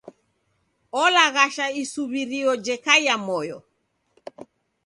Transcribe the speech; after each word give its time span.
Olaghasha 1.01 1.65
isuw'irio 1.81 2.51
jekaia 2.65 3.15
moyo. 3.25 3.57